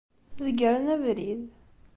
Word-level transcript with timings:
Zegren 0.43 0.87
abrid. 0.95 1.41